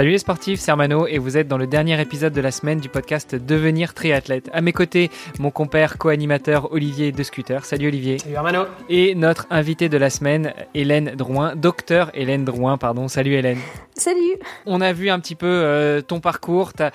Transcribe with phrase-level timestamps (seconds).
[0.00, 2.80] Salut les sportifs, c'est Armano et vous êtes dans le dernier épisode de la semaine
[2.80, 4.48] du podcast Devenir triathlète.
[4.54, 7.66] À mes côtés, mon compère co-animateur Olivier de Scooter.
[7.66, 8.16] Salut Olivier.
[8.16, 8.64] Salut Armano.
[8.88, 13.08] Et notre invité de la semaine, Hélène Drouin, docteur Hélène Drouin, pardon.
[13.08, 13.58] Salut Hélène.
[14.00, 14.38] Salut.
[14.64, 16.90] On a vu un petit peu euh, ton parcours, ta,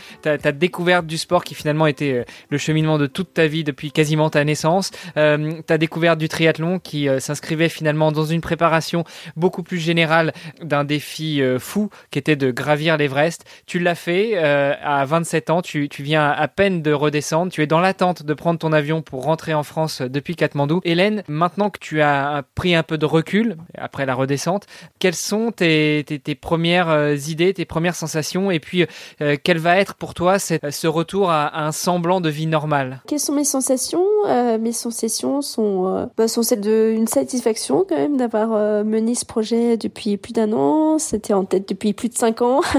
[0.51, 4.31] découverte du sport qui finalement était euh, le cheminement de toute ta vie depuis quasiment
[4.31, 9.03] ta naissance, euh, ta découverte du triathlon qui s'inscrivait finalement dans une préparation
[9.35, 13.45] beaucoup plus générale d'un défi fou qui était de gravir l'Everest.
[13.67, 17.81] Tu l'as fait à 27 ans, tu, viens à peine de redescendre, tu es dans
[17.81, 20.81] l'attente de prendre ton avion pour rentrer en France depuis Katmandou.
[20.83, 24.65] Hélène, maintenant que tu as pris un peu de recul après la redescente,
[24.97, 26.03] quelles sont tes
[26.41, 28.85] premières euh, idées, tes premières sensations et puis
[29.21, 33.01] euh, quel va être pour toi cette, ce retour à, un semblant de vie normale?
[33.07, 34.05] Quelles sont mes sensations?
[34.27, 39.77] Euh, Mes sensations sont, bah, sont celles d'une satisfaction quand même d'avoir mené ce projet
[39.77, 40.97] depuis plus d'un an.
[40.97, 42.61] C'était en tête depuis plus de cinq ans.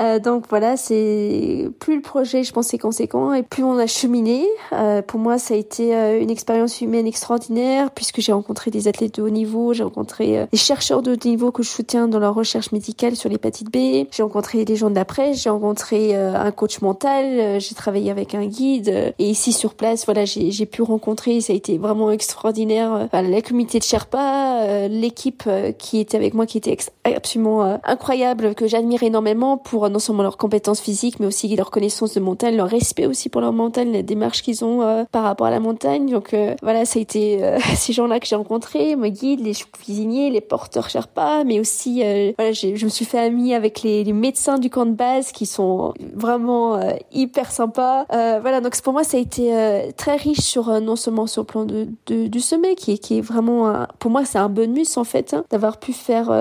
[0.00, 3.86] Euh, donc voilà, c'est plus le projet, je pense, est conséquent et plus on a
[3.86, 4.44] cheminé.
[4.72, 8.88] Euh, pour moi, ça a été euh, une expérience humaine extraordinaire puisque j'ai rencontré des
[8.88, 12.18] athlètes de haut niveau, j'ai rencontré des chercheurs de haut niveau que je soutiens dans
[12.18, 14.06] leur recherche médicale sur l'hépatite B.
[14.10, 18.34] J'ai rencontré des gens de la presse, j'ai rencontré un coach mental, j'ai travaillé avec
[18.34, 23.08] un guide et ici sur place, voilà, j'ai pu rencontrer, ça a été vraiment extraordinaire.
[23.12, 28.66] Voilà, la communauté de Sherpa, l'équipe qui était avec moi, qui était absolument incroyable, que
[28.66, 32.68] j'admire énormément pour non seulement leurs compétences physiques, mais aussi leur connaissance de montagne, leur
[32.68, 36.10] respect aussi pour leur montagne, les démarches qu'ils ont euh, par rapport à la montagne.
[36.10, 39.54] Donc euh, voilà, ça a été euh, ces gens-là que j'ai rencontrés, mes guides, les
[39.54, 42.02] cuisiniers, les porteurs Sherpa, mais aussi
[42.36, 43.18] voilà, je me suis fait
[43.54, 46.78] avec les, médecins du camp de base qui sont vraiment
[47.12, 48.04] hyper sympas.
[48.08, 49.52] voilà, donc pour moi ça a été
[49.96, 54.10] très riche sur non seulement sur le plan de, du sommet, qui est, vraiment pour
[54.10, 56.32] moi c'est un bonus en fait hein, d'avoir pu faire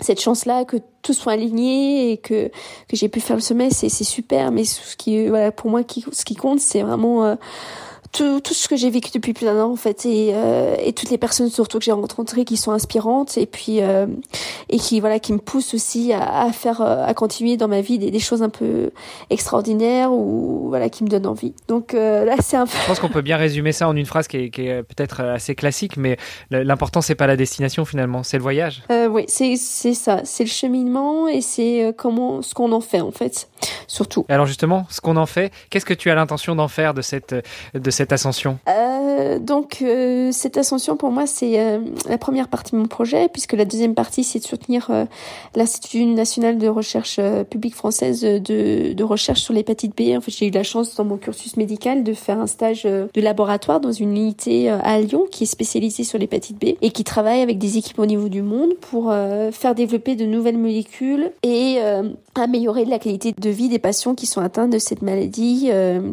[0.00, 2.48] cette chance-là que tout soit aligné et que
[2.88, 6.24] que j'ai pu faire le sommet c'est super mais ce qui voilà pour moi ce
[6.24, 7.34] qui compte c'est vraiment euh,
[8.14, 10.92] tout, tout ce que j'ai vécu depuis plus d'un an en fait et, euh, et
[10.92, 14.06] toutes les personnes surtout que j'ai rencontrées qui sont inspirantes et puis euh,
[14.68, 17.80] et qui voilà qui me poussent aussi à, à faire euh, à continuer dans ma
[17.80, 18.90] vie des, des, choses un peu
[19.30, 21.54] extraordinaires ou voilà qui me donnent envie.
[21.66, 24.06] Donc euh, là c'est un peu je pense qu'on peut bien résumer ça en une
[24.06, 26.16] phrase qui est, qui est peut-être assez classique mais
[26.50, 28.82] l'important c'est pas la destination finalement c'est le voyage.
[29.10, 30.20] Oui c'est c'est ça.
[30.24, 33.48] C'est le cheminement et c'est comment ce qu'on en fait en fait
[33.88, 34.24] surtout.
[34.28, 37.34] Alors justement ce qu'on en fait qu'est-ce que tu as l'intention d'en faire de cette
[37.74, 38.58] de cette ascension?
[38.68, 41.78] Euh, Donc euh, cette ascension pour moi c'est euh,
[42.08, 44.90] la première partie de mon projet puisque la deuxième partie c'est de soutenir
[45.54, 47.20] l'Institut national de recherche
[47.50, 50.16] publique française de, de recherche sur l'hépatite B.
[50.16, 53.20] En fait j'ai eu la chance dans mon cursus médical de faire un stage de
[53.20, 57.40] laboratoire dans une unité à Lyon qui est spécialisée sur l'hépatite B et qui travaille
[57.40, 59.12] avec des équipes au niveau du monde pour
[59.52, 61.78] faire développer de nouvelles molécules et
[62.34, 65.70] améliorer la qualité de vie des patients qui sont atteints de cette maladie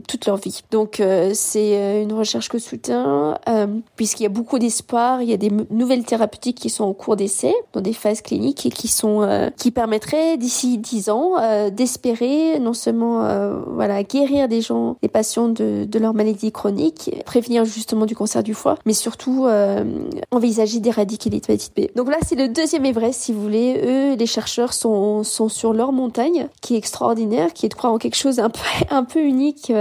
[0.07, 0.61] toute leur vie.
[0.71, 1.01] Donc
[1.33, 5.21] c'est une recherche que soutient, euh, puisqu'il y a beaucoup d'espoir.
[5.21, 8.65] Il y a des nouvelles thérapeutiques qui sont en cours d'essai, dans des phases cliniques,
[8.65, 14.03] et qui sont euh, qui permettraient d'ici dix ans euh, d'espérer non seulement euh, voilà
[14.03, 18.77] guérir des gens, des patients de, leur maladie chronique, prévenir justement du cancer du foie,
[18.85, 19.83] mais surtout euh,
[20.31, 21.95] envisager d'éradiquer l'hépatite B.
[21.95, 23.81] Donc là, c'est le deuxième Everest, si vous voulez.
[23.85, 27.93] Eux, les chercheurs sont sont sur leur montagne, qui est extraordinaire, qui est de croire
[27.93, 28.59] en quelque chose un peu
[28.89, 29.71] un peu unique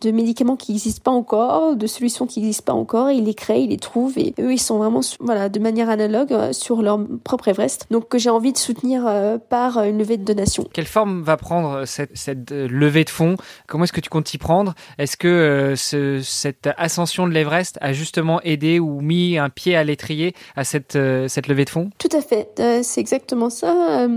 [0.00, 3.34] de médicaments qui n'existent pas encore, de solutions qui n'existent pas encore, et ils les
[3.34, 6.80] créent, ils les trouvent, et eux, ils sont vraiment, voilà, de manière analogue euh, sur
[6.80, 7.86] leur propre Everest.
[7.90, 10.64] Donc, que j'ai envie de soutenir euh, par une levée de donation.
[10.72, 13.36] Quelle forme va prendre cette, cette levée de fonds?
[13.66, 14.74] Comment est-ce que tu comptes t'y prendre?
[14.96, 19.76] Est-ce que euh, ce, cette ascension de l'Everest a justement aidé ou mis un pied
[19.76, 21.90] à l'étrier à cette, euh, cette levée de fonds?
[21.98, 24.08] Tout à fait, euh, c'est exactement ça.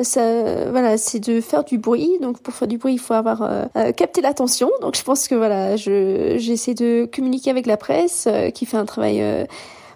[0.00, 2.10] ça voilà, c'est de faire du bruit.
[2.20, 3.48] Donc, pour faire du bruit, il faut avoir
[3.96, 4.70] capté l'attention.
[4.80, 8.78] Donc, je pense que voilà, je j'essaie de communiquer avec la presse euh, qui fait
[8.78, 9.44] un travail euh,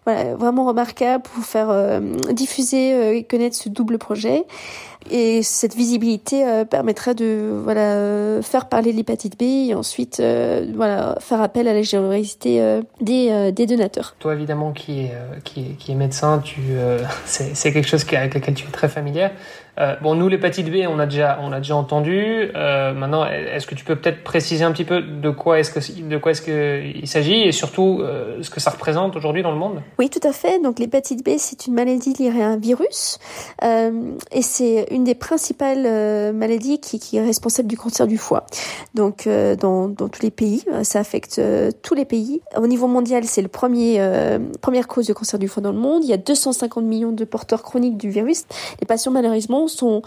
[0.05, 2.01] voilà, vraiment remarquable pour faire euh,
[2.33, 4.45] diffuser et connaître ce double projet.
[5.11, 10.23] Et cette visibilité permettrait de voilà faire parler l'hépatite B et ensuite
[10.75, 14.15] voilà faire appel à la générosité des, des donateurs.
[14.19, 15.13] Toi évidemment qui est
[15.45, 16.61] qui est, qui est médecin, tu
[17.25, 19.33] c'est quelque chose avec lequel tu es très familière.
[19.81, 22.51] Euh, bon, nous, l'hépatite B, on a déjà, on a déjà entendu.
[22.55, 26.03] Euh, maintenant, est-ce que tu peux peut-être préciser un petit peu de quoi est-ce que,
[26.03, 29.57] de quoi est-ce qu'il s'agit et surtout euh, ce que ça représente aujourd'hui dans le
[29.57, 29.81] monde?
[29.99, 30.61] Oui, tout à fait.
[30.61, 33.19] Donc, l'hépatite B, c'est une maladie liée à un virus
[33.63, 38.47] et c'est une des principales maladies qui, est responsable du cancer du foie.
[38.95, 41.41] Donc, dans, dans tous les pays, ça affecte
[41.83, 42.41] tous les pays.
[42.57, 44.01] Au niveau mondial, c'est premier
[44.61, 46.05] première cause de cancer du foie dans le monde.
[46.05, 48.45] Il y a 250 millions de porteurs chroniques du virus.
[48.81, 50.03] Les patients, malheureusement, sont,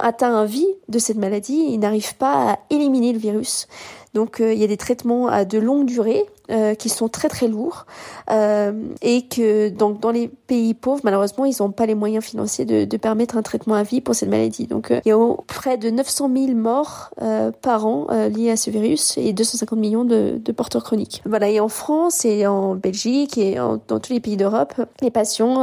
[0.00, 3.68] atteints à vie de cette maladie, ils n'arrivent pas à éliminer le virus.
[4.14, 7.28] Donc euh, il y a des traitements à de longue durée euh, qui sont très
[7.28, 7.86] très lourds
[8.30, 12.64] euh, et que donc dans les pays pauvres malheureusement ils n'ont pas les moyens financiers
[12.64, 14.66] de, permettre un traitement à vie pour cette maladie.
[14.66, 18.56] Donc euh, il y a près de 900 000 morts euh, par an liés à
[18.56, 21.22] ce virus et 250 millions de, de, porteurs chroniques.
[21.26, 25.62] Voilà et en France et en Belgique et dans tous les pays d'Europe les patients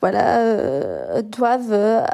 [0.00, 2.04] voilà doivent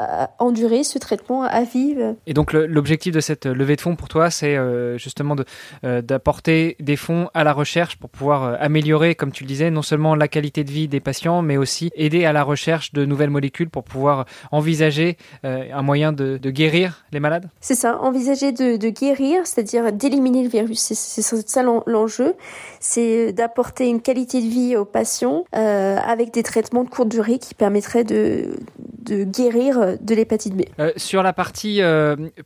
[0.40, 1.96] endurer ce traitement à vie.
[2.26, 4.56] Et donc l'objectif de cette levée de fonds pour toi c'est
[4.98, 5.36] justement
[5.82, 9.82] d'apporter des fonds à la recherche pour pouvoir euh, améliorer, comme tu le disais, non
[9.82, 13.30] seulement la qualité de vie des patients, mais aussi aider à la recherche de nouvelles
[13.30, 18.88] molécules pour pouvoir envisager euh, un moyen de, guérir les malades C'est ça, envisager de,
[18.88, 20.80] guérir, c'est-à-dire d'éliminer le virus.
[20.80, 22.34] C'est ça l'enjeu,
[22.80, 27.38] c'est d'apporter une qualité de vie aux patients euh, avec des traitements de courte durée
[27.38, 28.56] qui permettraient de,
[29.04, 30.62] de guérir de l'hépatite B.
[30.96, 31.80] sur la partie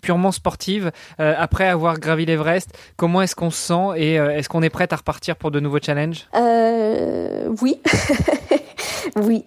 [0.03, 4.71] purement sportive, après avoir gravi l'Everest, comment est-ce qu'on se sent et est-ce qu'on est
[4.71, 6.27] prêt à repartir partir pour de nouveaux challenges?
[6.35, 7.79] Euh, Oui.
[9.17, 9.45] oui.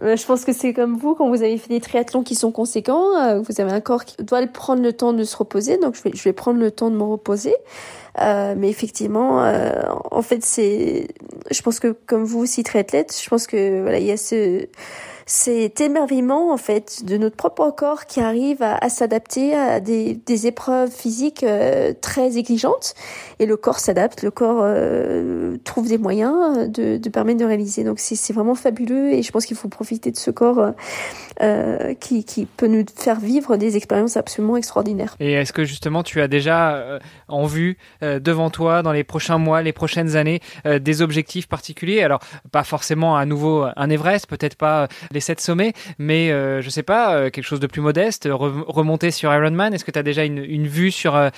[0.00, 2.52] Euh, je pense que c'est comme vous, quand vous avez fait des triathlons qui sont
[2.52, 5.96] conséquents, euh, vous avez un corps qui doit prendre le temps de se reposer, donc
[5.96, 7.56] je vais, prendre le temps de me reposer.
[8.16, 9.42] Mais effectivement,
[10.12, 11.08] en fait, c'est,
[11.50, 14.68] je pense que comme vous aussi triathlète, je pense que voilà, il y a ce
[15.26, 20.46] cet émerveillement en fait de notre propre corps qui arrive à, s'adapter à des, des,
[20.46, 22.94] épreuves physiques euh, très exigeantes
[23.38, 27.84] et le corps s'adapte, le corps euh, trouve des moyens de, de, permettre de réaliser.
[27.84, 30.72] Donc c'est vraiment fabuleux et je pense qu'il faut profiter de ce corps
[31.40, 35.16] euh, qui, qui, peut nous faire vivre des expériences absolument extraordinaires.
[35.20, 36.98] Et est-ce que justement tu as déjà
[37.28, 42.02] en vue devant toi dans les prochains mois, les prochaines années des objectifs particuliers?
[42.02, 42.20] Alors
[42.50, 46.82] pas forcément à nouveau un Everest, peut-être pas les sept sommets, mais euh, je sais
[46.82, 49.72] pas, euh, quelque chose de plus modeste, remonter sur Ironman.
[49.72, 51.30] Est-ce que tu as déjà une, une vue sur euh,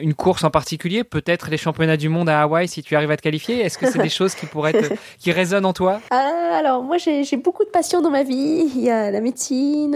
[0.00, 3.16] une course en particulier Peut-être les championnats du monde à Hawaï si tu arrives à
[3.16, 3.60] te qualifier.
[3.60, 6.00] Est-ce que c'est des choses qui pourraient être, qui résonnent en toi?
[6.10, 8.70] Alors moi j'ai beaucoup de passion dans ma vie.
[8.76, 9.92] Il y a la médecine,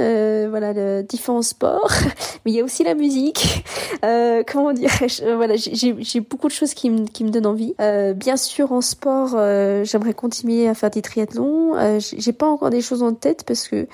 [0.48, 1.92] voilà, le, différents sports,
[2.44, 3.64] mais il y a aussi la musique.
[4.02, 4.90] comment dire
[5.36, 7.74] Voilà, j'ai beaucoup de choses qui me qui me donnent envie.
[8.16, 9.30] bien sûr en sport,
[9.84, 11.98] j'aimerais continuer à faire des triathlons.
[11.98, 13.86] j'ai pas encore des choses en tête parce que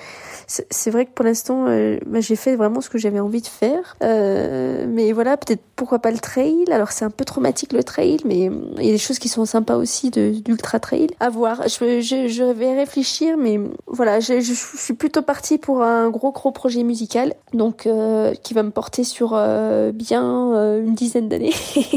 [0.47, 3.47] c'est vrai que pour l'instant, euh, bah, j'ai fait vraiment ce que j'avais envie de
[3.47, 3.95] faire.
[4.03, 6.65] Euh, mais voilà, peut-être pourquoi pas le trail?
[6.71, 9.45] Alors c'est un peu traumatique le trail, mais il y a des choses qui sont
[9.45, 11.07] sympas aussi d'ultra trail.
[11.19, 11.67] À voir.
[11.67, 17.33] Je, vais réfléchir, mais voilà, je, suis plutôt partie pour un gros gros projet musical,
[17.53, 21.53] donc euh, qui va me porter sur euh, bien euh, une dizaine d'années.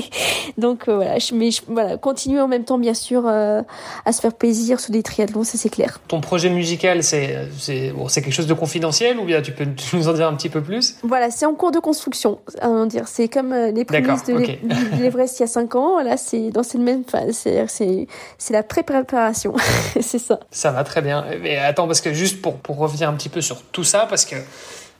[0.58, 4.92] donc voilà, mais voilà, continuer en même temps bien sûr à se faire plaisir sur
[4.92, 6.00] des triathlons, ça c'est clair.
[6.08, 10.08] Ton projet musical, c'est c'est bon, quelque chose de confidentiel ou bien tu peux nous
[10.08, 10.97] en dire un petit peu plus?
[11.02, 12.38] Voilà, c'est en cours de construction.
[12.61, 16.01] À dire, c'est comme euh, les prémices de l'Everest il y a 5 ans.
[16.01, 17.46] Là, c'est dans cette même phase.
[17.69, 18.06] C'est
[18.39, 19.55] c'est la pré-préparation.
[20.01, 20.41] c'est ça.
[20.51, 21.24] Ça va très bien.
[21.43, 24.24] Mais attends, parce que juste pour pour revenir un petit peu sur tout ça, parce
[24.24, 24.36] que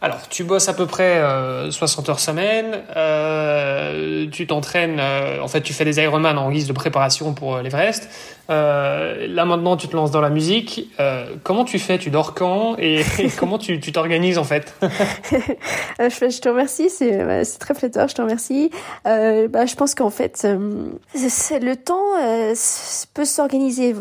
[0.03, 1.23] alors, tu bosses à peu près
[1.71, 6.51] 60 euh, heures semaine, euh, tu t'entraînes, euh, en fait, tu fais des Ironman en
[6.51, 8.09] guise de préparation pour l'Everest.
[8.49, 10.91] là, maintenant, tu te lances dans la musique.
[11.43, 11.99] comment tu fais?
[11.99, 12.77] Tu dors quand?
[12.79, 13.05] Et,
[13.39, 14.75] comment tu t'organises, en fait?
[15.99, 18.71] Je, te remercie, c'est très flatteur, je te remercie.
[19.05, 21.99] Bah, je pense qu'en fait, le temps
[23.13, 23.95] peut s'organiser.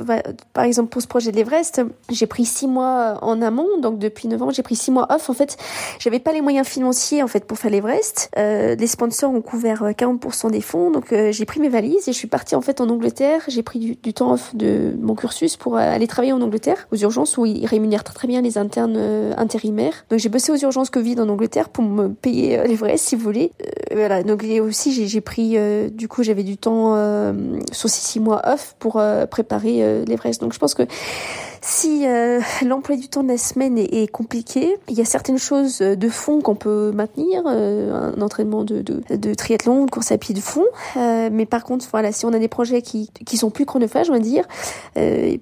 [0.54, 4.30] Par exemple, pour ce projet de l'Everest, j'ai pris six mois en amont, donc depuis
[4.30, 5.58] novembre, j'ai pris six mois off, en fait
[6.00, 8.30] j'avais pas les moyens financiers en fait pour faire l'Everest.
[8.38, 12.08] Euh, les sponsors ont couvert 40% euh, des fonds, donc euh, j'ai pris mes valises
[12.08, 13.42] et je suis partie en fait en Angleterre.
[13.48, 16.88] J'ai pris du, du, temps off de mon cursus pour euh, aller travailler en Angleterre
[16.92, 18.98] aux urgences où ils rémunèrent très, très bien les internes
[19.38, 20.06] intérimaires.
[20.10, 23.52] Donc j'ai bossé aux urgences Covid en Angleterre pour me payer l'Everest si vous voulez.
[23.92, 24.24] voilà.
[24.24, 25.58] Donc aussi j'ai pris
[25.92, 26.96] du coup j'avais du temps
[27.72, 30.42] sur six mois off pour préparer l'Everest.
[30.42, 30.84] Donc je pense que
[31.62, 35.80] si euh, l'emploi du temps de la semaine est, compliqué, il y a certaines choses
[35.80, 40.18] de fond qu'on peut maintenir, euh, un entraînement de, de, de, triathlon, de course à
[40.18, 40.66] pied de fond.
[40.98, 44.10] Euh, mais par contre, voilà, si on a des projets qui, qui sont plus chronophages,
[44.10, 44.46] on va dire,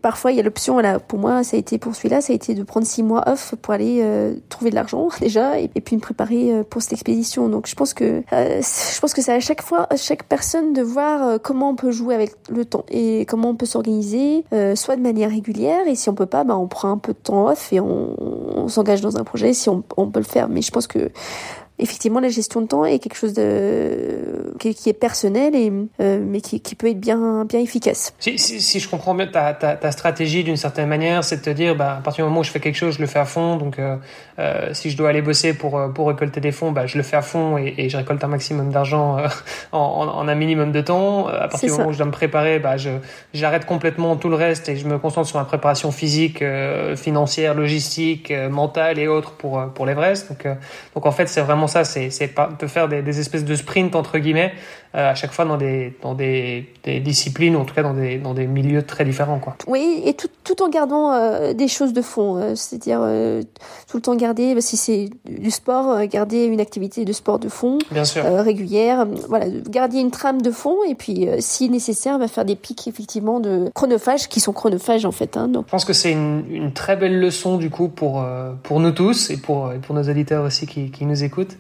[0.02, 2.36] parfois il y a l'option, voilà, pour moi, ça a été pour celui-là, ça a
[2.36, 4.04] été de prendre six mois off pour aller
[4.50, 7.48] trouver de l'argent déjà, et, puis me préparer pour cette expédition.
[7.48, 10.82] Donc je pense que je pense que c'est à chaque fois, à chaque personne de
[10.82, 14.44] voir comment on peut jouer avec le temps et comment on peut s'organiser,
[14.76, 17.48] soit de manière régulière, et on peut pas, bah, on prend un peu de temps
[17.48, 20.50] off et on, s'engage dans un projet si on, peut le faire.
[20.50, 21.12] Mais je pense que
[21.80, 26.42] effectivement, la gestion de temps est quelque chose de qui, est personnel et euh, mais
[26.42, 28.14] qui, qui, peut être bien bien efficace.
[28.20, 31.42] Si, si, si je comprends bien ta, ta, ta stratégie d'une certaine manière, c'est de
[31.42, 33.20] te dire, bah, à partir du moment où je fais quelque chose, je le fais
[33.20, 33.58] à fond.
[33.58, 33.98] Donc, euh,
[34.40, 37.18] euh si je dois aller bosser pour pour récolter des fonds, bah, je le fais
[37.18, 39.18] à fond et, et je récolte un maximum d'argent
[39.72, 41.28] en, en, un minimum de temps.
[41.28, 42.90] À partir du moment où je dois me préparer, bah, je
[43.34, 46.44] j'arrête complètement tout le reste et je me concentre sur ma préparation physique,
[46.96, 50.30] financière, logistique, mentale et autres pour pour l'Everest.
[50.30, 50.48] Donc,
[50.96, 52.10] donc en fait, c'est vraiment ça, c'est
[52.60, 54.54] de faire des, espèces de sprints entre guillemets
[54.94, 58.18] à chaque fois dans des dans des, des, disciplines ou en tout cas dans des
[58.18, 59.56] dans des milieux très différents quoi.
[59.68, 63.00] Oui, et tout, tout en gardant euh, des choses de fond, euh, c'est-à-dire
[63.90, 67.50] tout le temps garder bah, si c'est du sport, garder une activité de sport de
[67.50, 68.24] fond Bien sûr.
[68.24, 72.56] régulière, voilà, garder une trame de fond et puis si nécessaire, va bah, faire des
[72.56, 75.66] pics effectivement de chronophages qui sont chronophages en fait hein, donc.
[75.68, 78.26] Je pense que c'est une, une très belle leçon du coup pour
[78.64, 81.58] pour nous tous et pour et pour nos auditeurs aussi qui qui nous écoutent.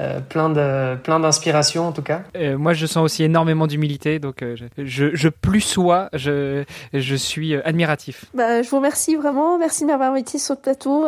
[0.00, 2.22] Euh, plein de plein d'inspiration en tout cas.
[2.36, 6.64] Euh, moi, je sens aussi énormément d'humilité, donc euh, je, je, plus sois, je
[6.94, 8.24] je suis admiratif.
[8.32, 11.02] Bah, je vous remercie vraiment, merci de m'avoir invité sur le plateau.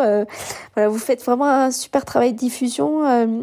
[0.75, 3.41] voilà, vous faites vraiment un super travail de diffusion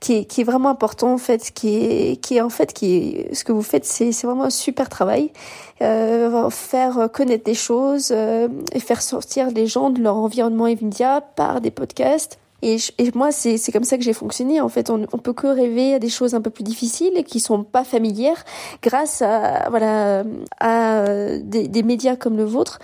[0.00, 2.96] qui est qui est vraiment important en fait, qui est qui est en fait qui
[2.96, 5.30] est ce que vous faites, c'est c'est vraiment un super travail.
[5.78, 11.70] faire connaître des choses et faire sortir les gens de leur environnement immédiat par des
[11.70, 12.78] podcasts et,
[13.14, 14.60] moi, c'est comme ça que j'ai fonctionné.
[14.60, 17.22] En fait, on, on peut que rêver à des choses un peu plus difficiles et
[17.22, 18.44] qui sont pas familières
[18.82, 20.24] grâce à voilà
[20.60, 21.04] à
[21.38, 22.78] des, des médias comme le vôtre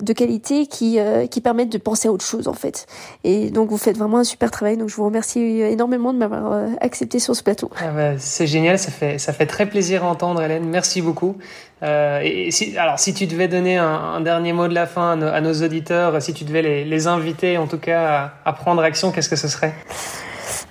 [0.00, 2.86] de qualité qui euh, qui permettent de penser à autre chose en fait.
[3.24, 4.76] Et donc vous faites vraiment un super travail.
[4.76, 7.70] Donc je vous remercie énormément de m'avoir euh, accepté sur ce plateau.
[7.78, 10.68] Ah bah, c'est génial, ça fait ça fait très plaisir à entendre, Hélène.
[10.68, 11.36] Merci beaucoup.
[11.82, 15.16] Euh, et si, alors, si tu devais donner un, dernier mot de la fin à
[15.16, 19.12] nos, à nos auditeurs, si tu devais les, inviter en tout cas à prendre action,
[19.12, 19.74] qu'est-ce que ce serait?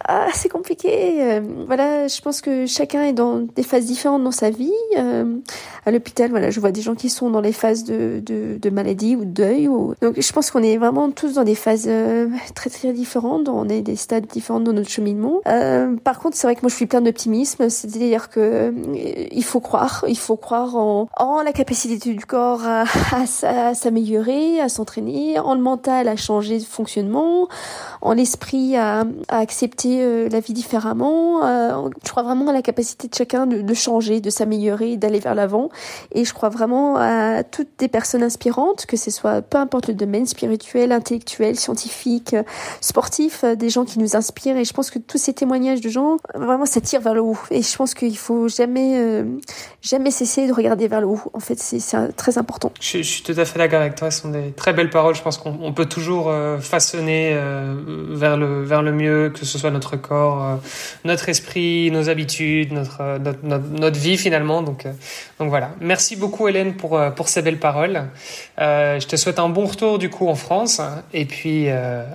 [0.07, 1.17] Ah, c'est compliqué.
[1.19, 4.71] Euh, voilà, je pense que chacun est dans des phases différentes dans sa vie.
[4.97, 5.37] Euh,
[5.85, 8.69] à l'hôpital, voilà, je vois des gens qui sont dans les phases de, de, de
[8.69, 9.67] maladie ou de deuil.
[9.67, 9.95] Ou...
[10.01, 13.49] Donc, je pense qu'on est vraiment tous dans des phases euh, très très différentes.
[13.49, 15.41] On est des stades différents dans notre cheminement.
[15.47, 17.69] Euh, par contre, c'est vrai que moi, je suis plein d'optimisme.
[17.69, 18.71] C'est-à-dire que euh,
[19.31, 23.73] il faut croire, il faut croire en, en la capacité du corps à, à, à
[23.73, 27.47] s'améliorer, à s'entraîner, en le mental à changer de fonctionnement,
[28.01, 31.45] en l'esprit à, à accepter euh, la vie différemment.
[31.45, 35.35] Euh, je crois vraiment à la capacité de chacun de, changer, de s'améliorer, d'aller vers
[35.35, 35.69] l'avant.
[36.13, 39.93] Et je crois vraiment à toutes des personnes inspirantes, que ce soit peu importe le
[39.93, 42.35] domaine, spirituel, intellectuel, scientifique,
[42.81, 44.57] sportif, euh, des gens qui nous inspirent.
[44.57, 47.37] Et je pense que tous ces témoignages de gens, vraiment, ça tire vers le haut.
[47.51, 49.23] Et je pense qu'il faut jamais,
[49.81, 51.21] jamais cesser de regarder vers le haut.
[51.33, 52.71] En fait, c'est très important.
[52.79, 54.11] Je, je, suis tout à fait d'accord avec toi.
[54.11, 55.15] Ce sont des très belles paroles.
[55.15, 57.37] Je pense qu'on peut toujours façonner
[58.09, 60.55] vers le vers le mieux, que ce soit notre notre corps, euh,
[61.03, 64.61] notre esprit, nos habitudes, notre, euh, notre, notre, vie finalement.
[64.61, 64.91] Donc, euh,
[65.39, 65.71] donc voilà.
[65.79, 68.03] Merci beaucoup Hélène pour, pour ces belles paroles.
[68.57, 70.81] je te souhaite un bon retour du coup en France
[71.13, 72.05] et puis à,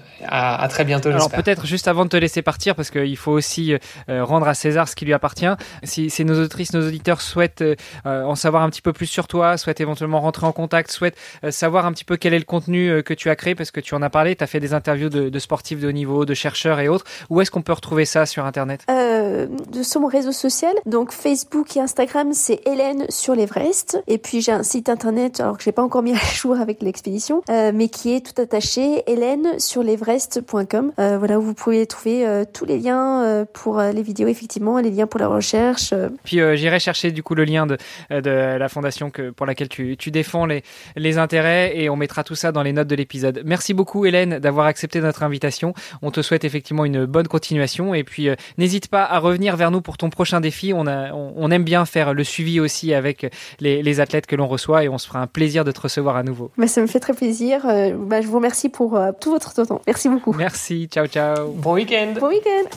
[0.62, 1.10] à, très bientôt.
[1.10, 3.74] Alors peut-être juste avant de te laisser partir parce qu'il faut aussi
[4.08, 5.54] rendre à César ce qui lui appartient.
[5.84, 7.64] Si, si nos autrices, nos auditeurs souhaitent
[8.04, 11.18] en savoir un petit peu plus sur toi, souhaitent éventuellement rentrer en contact, souhaitent
[11.50, 13.94] savoir un petit peu quel est le contenu que tu as créé parce que tu
[13.94, 16.34] en as parlé, tu as fait des interviews de, de sportifs de haut niveau, de
[16.34, 17.04] chercheurs et autres.
[17.28, 18.82] Où est-ce qu'on peut retrouver ça sur Internet?
[18.90, 19.46] Euh,
[19.82, 24.02] Sur mon réseau social, donc Facebook et Instagram, c'est Hélène sur l'Everest.
[24.06, 26.82] Et puis j'ai un site internet, alors que j'ai pas encore mis à jour avec
[26.82, 30.92] l'expédition, euh, mais qui est tout attaché, Hélène sur l'Everest.com.
[30.98, 34.78] Euh, voilà où vous pouvez trouver euh, tous les liens euh, pour les vidéos, effectivement,
[34.78, 35.94] les liens pour la recherche.
[36.24, 37.76] Puis j'irai chercher du coup le lien de,
[38.10, 40.62] de la fondation que, pour laquelle tu, tu défends les,
[40.96, 43.42] les intérêts et on mettra tout ça dans les notes de l'épisode.
[43.44, 45.74] Merci beaucoup Hélène d'avoir accepté notre invitation.
[46.02, 47.49] On te souhaite effectivement une bonne continuation
[47.94, 50.72] et puis, euh, n'hésite pas à revenir vers nous pour ton prochain défi.
[50.74, 54.46] On, a, on, aime bien faire le suivi aussi avec les, les athlètes que l'on
[54.46, 56.50] reçoit et on se fera un plaisir de te recevoir à nouveau.
[56.56, 57.66] Bah, ça me fait très plaisir.
[57.66, 59.82] Euh, bah, je vous remercie pour euh, tout votre temps.
[59.86, 60.32] Merci beaucoup.
[60.32, 60.88] Merci.
[60.90, 61.50] Ciao, ciao.
[61.52, 62.14] Bon week-end.
[62.18, 62.68] Bon week-end.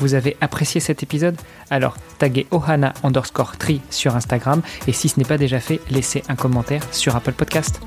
[0.00, 1.36] vous avez apprécié cet épisode?
[1.70, 6.22] Alors taguez ohana underscore tree sur Instagram et si ce n'est pas déjà fait, laissez
[6.28, 7.80] un commentaire sur Apple Podcast.